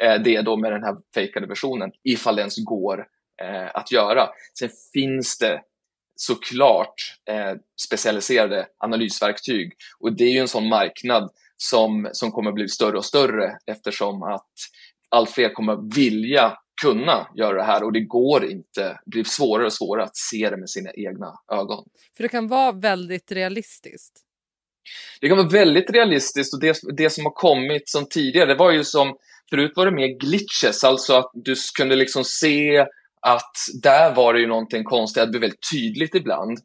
eh, 0.03 0.23
det 0.23 0.41
då 0.41 0.57
med 0.57 0.73
den 0.73 0.83
här 0.83 0.97
fejkade 1.15 1.47
versionen, 1.47 1.91
ifall 2.05 2.37
det 2.37 2.43
ens 2.43 2.65
går 2.65 3.07
eh, 3.43 3.71
att 3.75 3.93
göra. 3.93 4.29
Sen 4.59 4.69
finns 4.93 5.39
det 5.39 5.61
såklart 6.21 6.95
eh, 7.31 7.53
specialiserade 7.87 8.67
analysverktyg. 8.79 9.73
Och 9.99 10.17
det 10.17 10.25
är 10.25 10.33
ju 10.33 10.39
en 10.39 10.49
sån 10.49 10.69
marknad 10.69 11.31
som, 11.57 12.09
som 12.13 12.31
kommer 12.31 12.53
bli 12.53 12.69
större 12.69 12.97
och 12.97 13.05
större 13.05 13.57
eftersom 13.67 14.23
att 14.23 14.53
allt 15.09 15.31
fler 15.31 15.55
kommer 15.55 15.95
vilja 15.95 16.59
kunna 16.83 17.29
göra 17.37 17.57
det 17.57 17.65
här 17.65 17.83
och 17.83 17.93
det 17.93 18.01
går 18.01 18.45
inte, 18.45 18.99
det 19.05 19.11
blir 19.11 19.25
svårare 19.25 19.67
och 19.67 19.73
svårare 19.73 20.05
att 20.05 20.17
se 20.17 20.51
det 20.51 20.57
med 20.57 20.71
sina 20.71 20.91
egna 20.95 21.33
ögon. 21.53 21.85
För 22.17 22.23
det 22.23 22.29
kan 22.29 22.49
vara 22.49 22.73
väldigt 22.73 23.33
realistiskt. 23.33 24.21
Det 25.21 25.29
kan 25.29 25.37
vara 25.37 25.49
väldigt 25.49 25.91
realistiskt 25.91 26.55
och 26.55 26.61
det, 26.61 26.81
det 26.97 27.11
som 27.11 27.25
har 27.25 27.33
kommit 27.33 27.89
som 27.89 28.09
tidigare, 28.09 28.47
det 28.47 28.59
var 28.59 28.71
ju 28.71 28.85
som, 28.85 29.17
förut 29.51 29.73
var 29.77 29.87
det 29.87 29.93
mer 29.93 30.19
glitches, 30.19 30.85
alltså 30.85 31.15
att 31.15 31.31
du 31.35 31.55
kunde 31.77 31.97
liksom 31.97 32.25
se 32.25 32.87
att 33.21 33.53
där 33.83 34.15
var 34.15 34.35
det 34.35 34.41
ju 34.41 34.47
någonting 34.47 34.85
konstigt, 34.85 35.23
det 35.23 35.31
blev 35.31 35.41
väldigt 35.41 35.71
tydligt 35.73 36.15
ibland. 36.15 36.59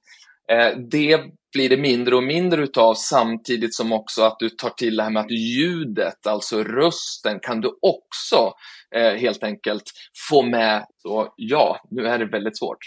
Eh, 0.51 0.77
det 0.77 1.21
blir 1.53 1.69
det 1.69 1.77
mindre 1.77 2.15
och 2.15 2.23
mindre 2.23 2.63
utav 2.63 2.93
samtidigt 2.93 3.75
som 3.75 3.91
också 3.91 4.23
att 4.23 4.39
du 4.39 4.49
tar 4.49 4.69
till 4.69 4.95
det 4.95 5.03
här 5.03 5.09
med 5.09 5.21
att 5.21 5.31
ljudet, 5.31 6.27
alltså 6.27 6.63
rösten, 6.63 7.39
kan 7.41 7.61
du 7.61 7.77
också 7.81 8.53
eh, 8.95 9.13
helt 9.13 9.43
enkelt 9.43 9.91
få 10.29 10.41
med. 10.41 10.85
Så 11.01 11.33
ja, 11.35 11.79
nu 11.91 12.07
är 12.07 12.19
det 12.19 12.25
väldigt 12.25 12.57
svårt. 12.57 12.79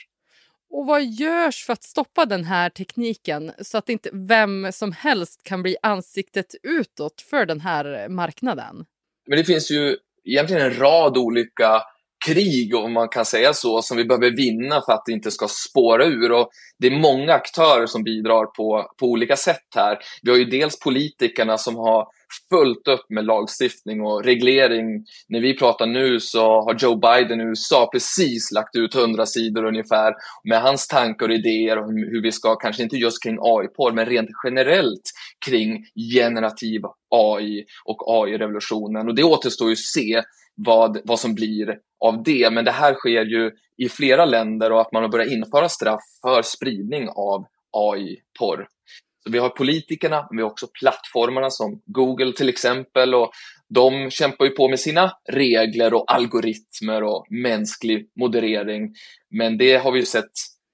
Och 0.71 0.87
vad 0.87 1.05
görs 1.05 1.65
för 1.65 1.73
att 1.73 1.83
stoppa 1.83 2.27
den 2.27 2.45
här 2.45 2.71
tekniken 2.71 3.53
så 3.63 3.79
att 3.79 3.89
inte 3.89 4.11
vem 4.13 4.73
som 4.73 4.93
helst 4.93 5.43
kan 5.43 5.63
bli 5.63 5.77
ansiktet 5.83 6.55
utåt 6.63 7.21
för 7.31 7.47
den 7.47 7.61
här 7.61 8.09
marknaden? 8.09 8.85
Men 9.27 9.39
det 9.39 9.45
finns 9.45 9.71
ju 9.71 9.97
egentligen 10.25 10.63
en 10.63 10.79
rad 10.79 11.17
olika 11.17 11.83
krig, 12.29 12.75
om 12.75 12.93
man 12.93 13.09
kan 13.09 13.25
säga 13.25 13.55
så, 13.55 13.83
som 13.83 13.97
vi 13.97 14.05
behöver 14.05 14.37
vinna 14.37 14.81
för 14.81 14.93
att 14.93 15.03
det 15.07 15.13
inte 15.13 15.31
ska 15.31 15.49
spåra 15.49 16.05
ur. 16.05 16.33
Och 16.33 16.49
det 16.79 16.87
är 16.87 16.99
många 16.99 17.33
aktörer 17.33 17.87
som 17.87 18.03
bidrar 18.03 18.47
på, 18.47 18.91
på 19.01 19.07
olika 19.07 19.37
sätt 19.37 19.67
här. 19.75 19.99
Vi 20.23 20.31
har 20.31 20.39
ju 20.39 20.45
dels 20.45 20.79
politikerna 20.79 21.59
som 21.59 21.77
har 21.77 22.07
fullt 22.51 22.89
upp 22.89 23.11
med 23.11 23.25
lagstiftning 23.25 24.01
och 24.01 24.25
reglering. 24.25 25.05
När 25.29 25.41
vi 25.41 25.59
pratar 25.59 25.87
nu 25.87 26.21
så 26.21 26.41
har 26.41 26.77
Joe 26.79 26.97
Biden 26.97 27.41
i 27.41 27.45
USA 27.45 27.89
precis 27.93 28.53
lagt 28.53 28.77
ut 28.77 28.95
hundra 28.95 29.27
sidor 29.27 29.65
ungefär 29.65 30.15
med 30.45 30.63
hans 30.63 30.89
tankar 30.89 31.29
och 31.29 31.35
idéer 31.35 31.79
om 31.79 31.97
hur 31.97 32.23
vi 32.23 32.33
ska, 32.33 32.57
kanske 32.57 32.83
inte 32.83 32.97
just 32.97 33.23
kring 33.23 33.39
AI-porr, 33.41 33.93
men 33.93 34.07
rent 34.07 34.29
generellt 34.45 35.03
kring 35.47 35.85
generativ 36.15 36.81
AI 37.11 37.65
och 37.85 37.99
AI-revolutionen. 38.07 39.09
Och 39.09 39.15
det 39.15 39.25
återstår 39.25 39.69
ju 39.69 39.73
att 39.73 39.79
se 39.79 40.23
vad, 40.55 40.99
vad 41.05 41.21
som 41.21 41.35
blir 41.35 41.79
av 42.01 42.23
det. 42.23 42.51
Men 42.53 42.65
det 42.65 42.71
här 42.71 42.95
sker 42.95 43.25
ju 43.25 43.51
i 43.77 43.89
flera 43.89 44.25
länder 44.25 44.73
och 44.73 44.81
att 44.81 44.93
man 44.93 45.03
har 45.03 45.11
börjat 45.11 45.33
införa 45.33 45.69
straff 45.69 46.03
för 46.23 46.43
spridning 46.43 47.09
av 47.09 47.45
AI-porr. 47.73 48.67
Så 49.25 49.33
vi 49.33 49.39
har 49.39 49.49
politikerna, 49.49 50.27
men 50.31 50.37
vi 50.37 50.43
har 50.43 50.51
också 50.51 50.67
plattformarna 50.81 51.51
som 51.51 51.83
Google 51.87 52.33
till 52.33 52.49
exempel 52.49 53.15
och 53.15 53.31
de 53.69 54.11
kämpar 54.11 54.45
ju 54.45 54.51
på 54.51 54.69
med 54.69 54.81
sina 54.81 55.13
regler 55.33 55.95
och 55.95 56.13
algoritmer 56.15 57.03
och 57.03 57.27
mänsklig 57.31 58.11
moderering. 58.21 58.95
Men 59.31 59.59
det 59.59 59.77
har 59.77 59.93
vi 59.93 59.99
ju 59.99 60.07
sett 60.07 60.31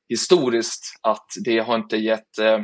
historiskt 0.09 0.85
att 1.03 1.27
det 1.45 1.59
har 1.59 1.77
inte 1.77 1.97
gett 1.97 2.39
eh, 2.39 2.59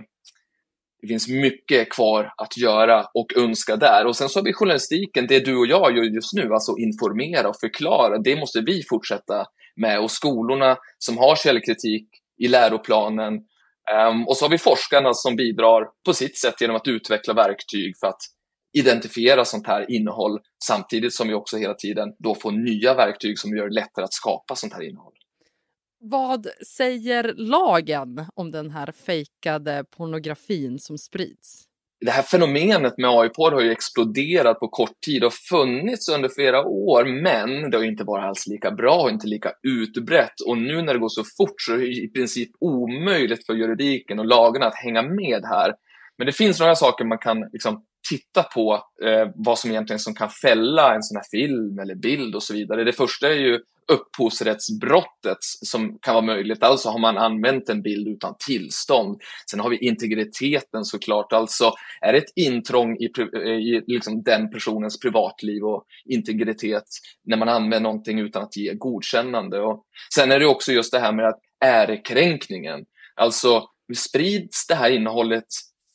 det 1.03 1.09
finns 1.09 1.29
mycket 1.29 1.93
kvar 1.93 2.33
att 2.37 2.57
göra 2.57 3.07
och 3.15 3.37
önska 3.37 3.77
där. 3.77 4.07
Och 4.07 4.17
sen 4.17 4.29
så 4.29 4.39
har 4.39 4.45
vi 4.45 4.53
journalistiken, 4.53 5.27
det 5.27 5.45
du 5.45 5.57
och 5.57 5.67
jag 5.67 5.97
gör 5.97 6.05
just 6.05 6.33
nu, 6.33 6.53
alltså 6.53 6.77
informera 6.79 7.49
och 7.49 7.61
förklara. 7.61 8.19
Det 8.19 8.37
måste 8.37 8.61
vi 8.61 8.83
fortsätta 8.89 9.47
med. 9.77 10.01
Och 10.01 10.11
skolorna 10.11 10.77
som 10.99 11.19
har 11.19 11.37
källkritik 11.37 12.09
i 12.43 12.49
läroplanen. 12.49 13.35
Um, 14.09 14.29
och 14.29 14.37
så 14.37 14.45
har 14.45 14.51
vi 14.51 14.59
forskarna 14.59 15.15
som 15.15 15.37
bidrar 15.37 15.85
på 16.07 16.13
sitt 16.13 16.39
sätt 16.39 16.61
genom 16.61 16.77
att 16.77 16.89
utveckla 16.89 17.35
verktyg 17.35 17.95
för 18.01 18.07
att 18.07 18.21
identifiera 18.73 19.45
sånt 19.45 19.67
här 19.67 19.91
innehåll 19.91 20.39
samtidigt 20.65 21.15
som 21.15 21.29
vi 21.29 21.35
också 21.35 21.57
hela 21.57 21.75
tiden 21.75 22.09
då 22.19 22.35
får 22.35 22.53
nya 22.53 22.95
verktyg 22.95 23.39
som 23.39 23.57
gör 23.57 23.69
det 23.69 23.75
lättare 23.75 24.05
att 24.05 24.13
skapa 24.13 24.55
sånt 24.55 24.73
här 24.73 24.83
innehåll. 24.83 25.13
Vad 26.03 26.47
säger 26.67 27.35
lagen 27.37 28.27
om 28.35 28.51
den 28.51 28.71
här 28.71 28.93
fejkade 29.07 29.85
pornografin 29.97 30.79
som 30.79 30.99
sprids? 30.99 31.65
Det 32.01 32.11
här 32.11 32.23
fenomenet 32.23 32.99
med 32.99 33.11
AI-porr 33.11 33.53
har 33.53 33.61
ju 33.61 33.71
exploderat 33.71 34.61
på 34.61 34.69
kort 34.69 35.01
tid 35.07 35.25
och 35.25 35.33
funnits 35.33 36.09
under 36.09 36.29
flera 36.29 36.65
år, 36.65 37.05
men 37.23 37.71
det 37.71 37.77
har 37.77 37.85
inte 37.85 38.05
varit 38.05 38.25
alls 38.25 38.47
lika 38.47 38.71
bra 38.71 39.03
och 39.03 39.11
inte 39.11 39.27
lika 39.27 39.53
utbrett. 39.63 40.41
Och 40.47 40.59
nu 40.59 40.83
när 40.83 40.93
det 40.93 41.01
går 41.01 41.09
så 41.09 41.25
fort 41.39 41.55
så 41.57 41.73
är 41.73 41.79
det 41.79 41.87
i 41.87 42.09
princip 42.09 42.51
omöjligt 42.61 43.47
för 43.47 43.55
juridiken 43.55 44.19
och 44.19 44.27
lagarna 44.27 44.67
att 44.67 44.83
hänga 44.85 45.03
med 45.03 45.43
här. 45.45 45.75
Men 46.19 46.27
det 46.27 46.33
finns 46.33 46.61
några 46.61 46.75
saker 46.75 47.05
man 47.05 47.19
kan 47.19 47.41
liksom 47.53 47.85
titta 48.11 48.43
på 48.43 48.75
eh, 49.05 49.29
vad 49.35 49.59
som 49.59 49.71
egentligen 49.71 50.01
som 50.01 50.15
kan 50.15 50.29
fälla 50.29 50.95
en 50.95 51.03
sån 51.03 51.17
här 51.17 51.31
film 51.31 51.79
eller 51.79 51.95
bild 51.95 52.35
och 52.35 52.43
så 52.43 52.55
vidare. 52.55 52.85
Det 52.85 52.93
första 52.93 53.29
är 53.29 53.39
ju 53.39 53.61
upphovsrättsbrottet 53.91 55.39
som 55.41 55.99
kan 56.03 56.15
vara 56.15 56.25
möjligt. 56.25 56.63
Alltså 56.63 56.89
har 56.89 56.99
man 56.99 57.19
använt 57.19 57.69
en 57.69 57.83
bild 57.83 58.09
utan 58.09 58.35
tillstånd. 58.47 59.21
Sen 59.51 59.61
har 59.61 59.71
vi 59.71 59.79
integriteten 59.79 60.85
såklart. 60.85 61.33
Alltså 61.33 61.73
är 62.01 62.13
det 62.13 62.19
ett 62.19 62.33
intrång 62.37 62.97
i, 62.97 63.11
eh, 63.35 63.51
i 63.51 63.83
liksom 63.87 64.23
den 64.23 64.51
personens 64.51 65.01
privatliv 65.01 65.65
och 65.65 65.85
integritet 66.05 66.85
när 67.25 67.37
man 67.37 67.49
använder 67.49 67.81
någonting 67.81 68.19
utan 68.19 68.43
att 68.43 68.57
ge 68.57 68.75
godkännande. 68.75 69.61
Och 69.61 69.85
sen 70.15 70.33
är 70.33 70.39
det 70.39 70.47
också 70.47 70.73
just 70.73 70.93
det 70.93 71.01
här 71.01 71.13
med 71.13 71.29
att 71.29 71.41
ärekränkningen. 71.65 72.85
Alltså 73.17 73.65
sprids 73.97 74.67
det 74.67 74.75
här 74.75 74.91
innehållet 74.91 75.47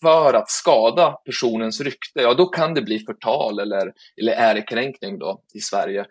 för 0.02 0.34
att 0.34 0.50
skada 0.50 1.12
personens 1.26 1.82
rykte, 1.82 2.22
ja 2.22 2.34
då 2.34 2.46
kan 2.46 2.74
det 2.74 2.82
bli 2.82 3.00
förtal 3.00 3.60
eller, 3.60 3.94
eller 4.22 4.34
ärekränkning 4.34 5.20
då 5.20 5.42
i 5.54 5.60
Sverige. 5.60 6.06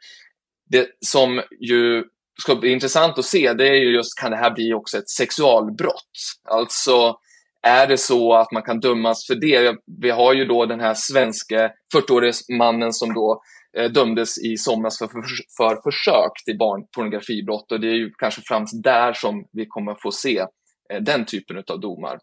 Det 0.74 0.88
som 1.00 1.42
ju 1.60 2.04
ska 2.42 2.56
bli 2.56 2.72
intressant 2.72 3.18
att 3.18 3.24
se, 3.24 3.52
det 3.52 3.68
är 3.68 3.74
ju 3.74 3.94
just, 3.94 4.18
kan 4.18 4.30
det 4.30 4.36
här 4.36 4.50
bli 4.50 4.74
också 4.74 4.98
ett 4.98 5.08
sexualbrott? 5.08 6.12
Alltså, 6.50 7.16
är 7.62 7.86
det 7.86 7.98
så 7.98 8.34
att 8.34 8.52
man 8.52 8.62
kan 8.62 8.80
dömas 8.80 9.26
för 9.26 9.34
det? 9.34 9.76
Vi 10.02 10.10
har 10.10 10.32
ju 10.34 10.44
då 10.44 10.66
den 10.66 10.80
här 10.80 10.94
svenska 10.94 11.70
40-årige 11.94 12.56
mannen 12.58 12.92
som 12.92 13.14
då 13.14 13.42
eh, 13.76 13.90
dömdes 13.90 14.38
i 14.38 14.56
somras 14.56 14.98
för, 14.98 15.06
för, 15.06 15.22
för 15.56 15.90
försök 15.90 16.44
till 16.44 16.58
barnpornografibrott 16.58 17.72
och 17.72 17.80
det 17.80 17.88
är 17.88 17.94
ju 17.94 18.10
kanske 18.18 18.40
främst 18.40 18.82
där 18.82 19.12
som 19.12 19.48
vi 19.52 19.66
kommer 19.66 19.96
få 20.02 20.12
se 20.12 20.38
eh, 20.92 21.00
den 21.00 21.26
typen 21.26 21.64
av 21.68 21.80
domar. 21.80 22.18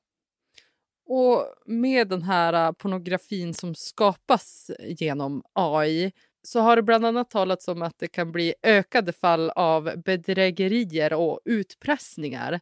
Och 1.09 1.45
med 1.65 2.07
den 2.07 2.21
här 2.21 2.53
eh, 2.67 2.71
pornografin 2.71 3.53
som 3.53 3.75
skapas 3.75 4.71
genom 4.79 5.43
AI 5.53 6.11
så 6.43 6.59
har 6.59 6.75
det 6.75 6.81
bland 6.81 7.05
annat 7.05 7.29
talats 7.29 7.67
om 7.67 7.81
att 7.81 7.99
det 7.99 8.07
kan 8.07 8.31
bli 8.31 8.53
ökade 8.63 9.13
fall 9.13 9.49
av 9.49 9.91
bedrägerier 10.05 11.13
och 11.13 11.39
utpressningar. 11.45 12.59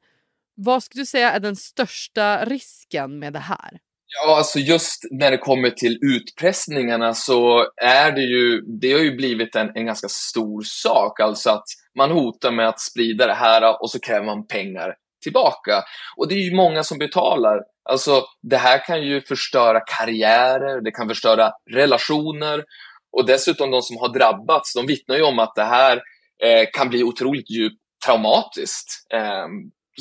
Vad 0.56 0.84
skulle 0.84 1.02
du 1.02 1.06
säga 1.06 1.32
är 1.32 1.40
den 1.40 1.56
största 1.56 2.46
risken 2.46 3.20
med 3.20 3.34
det 3.34 3.40
här? 3.40 3.80
Ja, 4.12 4.38
alltså 4.38 4.60
just 4.60 5.04
när 5.12 5.32
det 5.32 5.38
kommer 5.38 5.70
till 5.70 6.00
utpressningarna 6.02 7.14
så 7.14 7.68
är 7.82 8.12
det 8.12 8.22
ju, 8.22 8.62
det 8.62 8.92
har 8.92 9.00
ju 9.00 9.16
blivit 9.16 9.56
en, 9.56 9.72
en 9.76 9.86
ganska 9.86 10.08
stor 10.10 10.62
sak, 10.66 11.20
alltså 11.20 11.50
att 11.50 11.66
man 11.98 12.12
hotar 12.12 12.52
med 12.52 12.68
att 12.68 12.80
sprida 12.80 13.28
det 13.28 13.34
här 13.34 13.82
och 13.82 13.92
så 13.92 14.00
kräver 14.00 14.26
man 14.26 14.48
pengar 14.48 14.96
tillbaka. 15.24 15.84
Och 16.18 16.28
det 16.28 16.36
är 16.36 16.40
ju 16.40 16.56
många 16.56 16.84
som 16.84 16.98
betalar. 16.98 17.60
Alltså, 17.90 18.24
det 18.42 18.58
här 18.58 18.86
kan 18.86 19.04
ju 19.04 19.22
förstöra 19.22 19.80
karriärer, 19.80 20.82
det 20.82 20.92
kan 20.92 21.08
förstöra 21.08 21.52
relationer 21.72 22.64
och 23.12 23.26
dessutom 23.26 23.72
de 23.72 23.82
som 23.82 23.98
har 23.98 24.14
drabbats, 24.14 24.74
de 24.74 24.86
vittnar 24.86 25.16
ju 25.16 25.24
om 25.24 25.40
att 25.40 25.56
det 25.56 25.64
här 25.64 26.02
eh, 26.44 26.66
kan 26.74 26.90
bli 26.90 27.04
otroligt 27.04 27.50
djupt 27.50 27.82
traumatiskt. 28.06 29.08
Eh, 29.14 29.48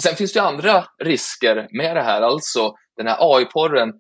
sen 0.03 0.17
finns 0.17 0.33
det 0.33 0.38
ju 0.38 0.47
andra 0.47 0.85
risker 1.05 1.69
med 1.71 1.97
det 1.97 2.03
här, 2.03 2.23
alltså 2.23 2.75
den 2.97 3.07
här 3.07 3.17
AI-porren 3.21 3.93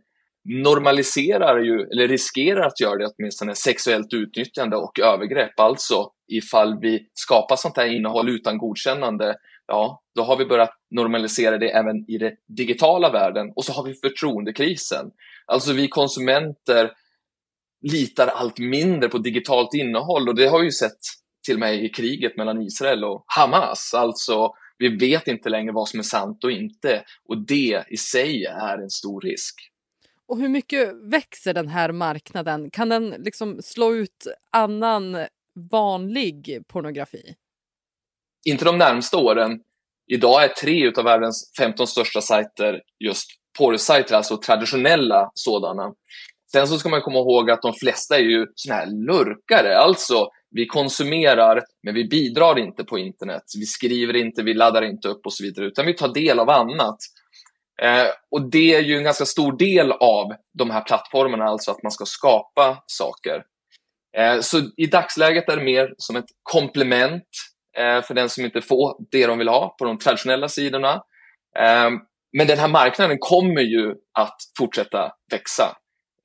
normaliserar 0.64 1.58
ju, 1.58 1.80
eller 1.80 2.08
riskerar 2.08 2.66
att 2.66 2.80
göra 2.80 2.96
det 2.96 3.10
åtminstone, 3.18 3.54
sexuellt 3.54 4.12
utnyttjande 4.12 4.76
och 4.76 5.00
övergrepp. 5.00 5.60
Alltså 5.60 6.10
ifall 6.28 6.78
vi 6.80 7.08
skapar 7.14 7.56
sånt 7.56 7.76
här 7.76 7.86
innehåll 7.86 8.28
utan 8.28 8.58
godkännande 8.58 9.36
ja, 9.68 10.02
då 10.14 10.22
har 10.22 10.36
vi 10.36 10.46
börjat 10.46 10.70
normalisera 10.90 11.58
det 11.58 11.70
även 11.70 12.10
i 12.10 12.18
den 12.18 12.32
digitala 12.46 13.10
världen 13.10 13.52
och 13.56 13.64
så 13.64 13.72
har 13.72 13.84
vi 13.84 13.94
förtroendekrisen. 13.94 15.10
Alltså 15.46 15.72
vi 15.72 15.88
konsumenter 15.88 16.90
litar 17.80 18.26
allt 18.26 18.58
mindre 18.58 19.08
på 19.08 19.18
digitalt 19.18 19.74
innehåll 19.74 20.28
och 20.28 20.34
det 20.34 20.46
har 20.46 20.58
vi 20.58 20.64
ju 20.64 20.72
sett 20.72 20.98
till 21.46 21.54
och 21.54 21.60
med 21.60 21.84
i 21.84 21.88
kriget 21.88 22.36
mellan 22.36 22.62
Israel 22.62 23.04
och 23.04 23.24
Hamas. 23.26 23.94
Alltså, 23.94 24.54
vi 24.78 24.96
vet 24.96 25.28
inte 25.28 25.48
längre 25.48 25.72
vad 25.72 25.88
som 25.88 25.98
är 25.98 26.04
sant 26.04 26.44
och 26.44 26.50
inte 26.50 27.04
och 27.28 27.38
det 27.38 27.84
i 27.88 27.96
sig 27.96 28.44
är 28.44 28.78
en 28.78 28.90
stor 28.90 29.20
risk. 29.20 29.54
Och 30.26 30.38
hur 30.38 30.48
mycket 30.48 30.94
växer 30.94 31.54
den 31.54 31.68
här 31.68 31.92
marknaden? 31.92 32.70
Kan 32.70 32.88
den 32.88 33.08
liksom 33.08 33.62
slå 33.62 33.94
ut 33.94 34.26
annan 34.52 35.16
vanlig 35.70 36.62
pornografi? 36.68 37.34
Inte 38.44 38.64
de 38.64 38.78
närmsta 38.78 39.16
åren. 39.16 39.60
Idag 40.06 40.44
är 40.44 40.48
tre 40.48 40.92
av 40.96 41.04
världens 41.04 41.52
15 41.58 41.86
största 41.86 42.20
sajter 42.20 42.82
just 42.98 43.30
porrsajter, 43.58 44.14
alltså 44.14 44.36
traditionella 44.36 45.30
sådana. 45.34 45.94
Sen 46.52 46.68
så 46.68 46.78
ska 46.78 46.88
man 46.88 47.02
komma 47.02 47.18
ihåg 47.18 47.50
att 47.50 47.62
de 47.62 47.72
flesta 47.72 48.16
är 48.16 48.22
ju 48.22 48.46
såna 48.54 48.74
här 48.74 48.86
lurkare, 48.86 49.78
alltså 49.78 50.28
vi 50.50 50.66
konsumerar 50.66 51.62
men 51.82 51.94
vi 51.94 52.08
bidrar 52.08 52.58
inte 52.58 52.84
på 52.84 52.98
internet. 52.98 53.42
Vi 53.58 53.66
skriver 53.66 54.16
inte, 54.16 54.42
vi 54.42 54.54
laddar 54.54 54.82
inte 54.82 55.08
upp 55.08 55.26
och 55.26 55.32
så 55.32 55.44
vidare, 55.44 55.66
utan 55.66 55.86
vi 55.86 55.94
tar 55.94 56.14
del 56.14 56.38
av 56.38 56.50
annat. 56.50 56.96
Eh, 57.82 58.06
och 58.30 58.50
det 58.50 58.74
är 58.74 58.82
ju 58.82 58.96
en 58.96 59.04
ganska 59.04 59.24
stor 59.24 59.58
del 59.58 59.92
av 59.92 60.32
de 60.58 60.70
här 60.70 60.80
plattformarna, 60.80 61.44
alltså 61.44 61.70
att 61.70 61.82
man 61.82 61.92
ska 61.92 62.04
skapa 62.04 62.82
saker. 62.86 63.44
Eh, 64.16 64.40
så 64.40 64.58
i 64.76 64.86
dagsläget 64.86 65.48
är 65.48 65.56
det 65.56 65.62
mer 65.62 65.94
som 65.98 66.16
ett 66.16 66.28
komplement 66.42 67.24
eh, 67.78 68.02
för 68.02 68.14
den 68.14 68.28
som 68.28 68.44
inte 68.44 68.60
får 68.60 68.96
det 69.10 69.26
de 69.26 69.38
vill 69.38 69.48
ha 69.48 69.76
på 69.78 69.84
de 69.84 69.98
traditionella 69.98 70.48
sidorna. 70.48 70.92
Eh, 71.58 71.90
men 72.32 72.46
den 72.46 72.58
här 72.58 72.68
marknaden 72.68 73.16
kommer 73.20 73.62
ju 73.62 73.94
att 74.18 74.36
fortsätta 74.58 75.12
växa. 75.30 75.76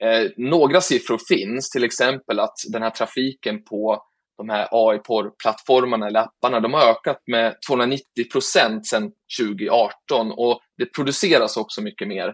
Eh, 0.03 0.29
några 0.37 0.81
siffror 0.81 1.19
finns, 1.27 1.69
till 1.69 1.83
exempel 1.83 2.39
att 2.39 2.55
den 2.71 2.81
här 2.81 2.89
trafiken 2.89 3.63
på 3.63 4.03
de 4.37 4.49
här 4.49 4.67
AI-porrplattformarna 4.71 6.07
eller 6.07 6.19
apparna, 6.19 6.59
de 6.59 6.73
har 6.73 6.91
ökat 6.91 7.17
med 7.27 7.55
290 7.67 8.03
procent 8.31 8.87
sedan 8.87 9.11
2018 9.41 10.31
och 10.31 10.59
det 10.77 10.85
produceras 10.85 11.57
också 11.57 11.81
mycket 11.81 12.07
mer. 12.07 12.27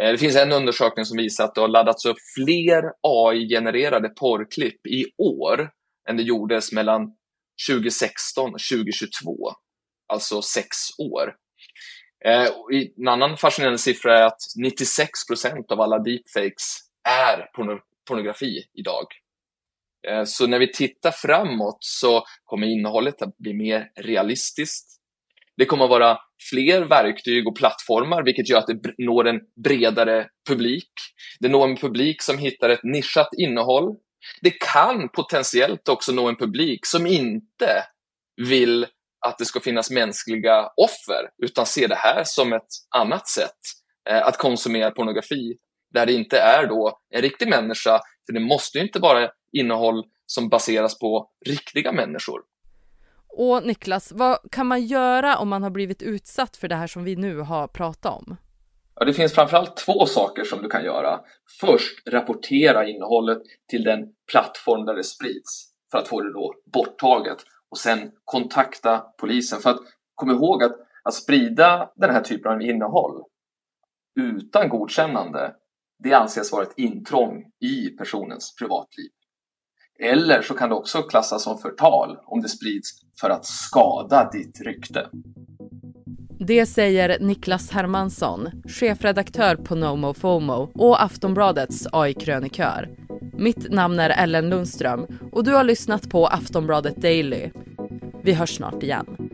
Eh, 0.00 0.10
det 0.10 0.18
finns 0.18 0.36
en 0.36 0.52
undersökning 0.52 1.04
som 1.04 1.16
visar 1.16 1.44
att 1.44 1.54
det 1.54 1.60
har 1.60 1.68
laddats 1.68 2.04
upp 2.06 2.16
fler 2.36 2.82
AI-genererade 3.02 4.08
porrklipp 4.08 4.86
i 4.86 5.04
år 5.18 5.70
än 6.08 6.16
det 6.16 6.22
gjordes 6.22 6.72
mellan 6.72 7.00
2016 7.70 8.54
och 8.54 8.60
2022, 8.72 9.36
alltså 10.08 10.42
sex 10.42 10.68
år. 11.12 11.34
Eh, 12.24 12.48
en 12.98 13.08
annan 13.08 13.36
fascinerande 13.36 13.78
siffra 13.78 14.18
är 14.18 14.26
att 14.26 14.40
96 14.56 15.10
procent 15.28 15.70
av 15.70 15.80
alla 15.80 15.98
deepfakes 15.98 16.85
är 17.08 17.50
pornografi 18.06 18.64
idag. 18.74 19.06
Eh, 20.08 20.24
så 20.24 20.46
när 20.46 20.58
vi 20.58 20.72
tittar 20.72 21.10
framåt 21.10 21.78
så 21.80 22.24
kommer 22.44 22.66
innehållet 22.66 23.22
att 23.22 23.36
bli 23.38 23.54
mer 23.54 23.90
realistiskt. 24.00 24.96
Det 25.56 25.64
kommer 25.64 25.84
att 25.84 25.90
vara 25.90 26.18
fler 26.50 26.82
verktyg 26.82 27.48
och 27.48 27.56
plattformar, 27.56 28.22
vilket 28.22 28.48
gör 28.48 28.58
att 28.58 28.66
det 28.66 28.94
når 28.98 29.26
en 29.26 29.40
bredare 29.64 30.28
publik. 30.48 30.90
Det 31.40 31.48
når 31.48 31.68
en 31.68 31.76
publik 31.76 32.22
som 32.22 32.38
hittar 32.38 32.68
ett 32.68 32.84
nischat 32.84 33.28
innehåll. 33.38 33.96
Det 34.40 34.50
kan 34.50 35.08
potentiellt 35.08 35.88
också 35.88 36.12
nå 36.12 36.28
en 36.28 36.36
publik 36.36 36.86
som 36.86 37.06
inte 37.06 37.84
vill 38.36 38.86
att 39.26 39.38
det 39.38 39.44
ska 39.44 39.60
finnas 39.60 39.90
mänskliga 39.90 40.70
offer, 40.76 41.30
utan 41.42 41.66
ser 41.66 41.88
det 41.88 41.94
här 41.94 42.22
som 42.24 42.52
ett 42.52 42.68
annat 42.96 43.28
sätt 43.28 43.58
eh, 44.10 44.26
att 44.26 44.38
konsumera 44.38 44.90
pornografi, 44.90 45.56
där 45.94 46.06
det 46.06 46.12
inte 46.12 46.38
är 46.38 46.66
då 46.66 46.98
en 47.10 47.22
riktig 47.22 47.48
människa, 47.48 48.00
för 48.26 48.32
det 48.32 48.40
måste 48.40 48.78
ju 48.78 48.84
inte 48.84 48.98
vara 48.98 49.30
innehåll 49.52 50.04
som 50.26 50.48
baseras 50.48 50.98
på 50.98 51.30
riktiga 51.46 51.92
människor. 51.92 52.40
Och 53.28 53.66
Niklas, 53.66 54.12
vad 54.12 54.38
kan 54.50 54.66
man 54.66 54.86
göra 54.86 55.38
om 55.38 55.48
man 55.48 55.62
har 55.62 55.70
blivit 55.70 56.02
utsatt 56.02 56.56
för 56.56 56.68
det 56.68 56.74
här 56.74 56.86
som 56.86 57.04
vi 57.04 57.16
nu 57.16 57.38
har 57.38 57.68
pratat 57.68 58.12
om? 58.12 58.36
Ja, 58.94 59.04
det 59.04 59.12
finns 59.12 59.34
framförallt 59.34 59.76
två 59.76 60.06
saker 60.06 60.44
som 60.44 60.62
du 60.62 60.68
kan 60.68 60.84
göra. 60.84 61.20
Först 61.60 62.08
rapportera 62.08 62.88
innehållet 62.88 63.38
till 63.68 63.84
den 63.84 64.08
plattform 64.30 64.84
där 64.84 64.94
det 64.94 65.04
sprids 65.04 65.72
för 65.90 65.98
att 65.98 66.08
få 66.08 66.20
det 66.20 66.32
då 66.32 66.54
borttaget 66.72 67.38
och 67.70 67.78
sen 67.78 68.12
kontakta 68.24 69.04
polisen. 69.18 69.60
För 69.60 69.70
att 69.70 69.80
kom 70.14 70.30
ihåg 70.30 70.62
att, 70.62 70.76
att 71.02 71.14
sprida 71.14 71.90
den 71.96 72.10
här 72.10 72.20
typen 72.20 72.52
av 72.52 72.62
innehåll 72.62 73.22
utan 74.20 74.68
godkännande, 74.68 75.54
det 76.04 76.14
anses 76.14 76.52
vara 76.52 76.62
ett 76.62 76.78
intrång 76.78 77.44
i 77.60 77.88
personens 77.88 78.54
privatliv. 78.58 79.10
Eller 79.98 80.42
så 80.42 80.54
kan 80.54 80.68
det 80.68 80.74
också 80.74 81.02
klassas 81.02 81.42
som 81.42 81.58
förtal 81.58 82.18
om 82.26 82.42
det 82.42 82.48
sprids 82.48 82.90
för 83.20 83.30
att 83.30 83.46
skada 83.46 84.30
ditt 84.32 84.60
rykte. 84.60 85.08
Det 86.38 86.66
säger 86.66 87.20
Niklas 87.20 87.70
Hermansson, 87.70 88.50
chefredaktör 88.68 89.56
på 89.56 89.74
NoMoFomo 89.74 90.70
och 90.74 91.02
Aftonbladets 91.02 91.86
AI-krönikör. 91.92 92.96
Mitt 93.38 93.70
namn 93.72 93.98
är 93.98 94.10
Ellen 94.10 94.48
Lundström 94.48 95.06
och 95.32 95.44
du 95.44 95.54
har 95.54 95.64
lyssnat 95.64 96.10
på 96.10 96.26
Aftonbladet 96.26 96.96
Daily. 96.96 97.50
Vi 98.22 98.32
hörs 98.32 98.56
snart 98.56 98.82
igen. 98.82 99.25